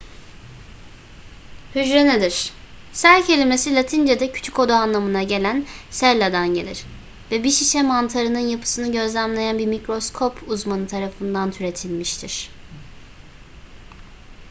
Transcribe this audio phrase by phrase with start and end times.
[1.75, 2.53] hücre nedir?
[2.93, 6.83] cell kelimesi latince'de küçük oda anlamına gelen cella"dan gelir
[7.31, 12.49] ve bir şişe mantarının yapısını gözlemleyen bir mikroskop uzmanı tarafından türetilmiştir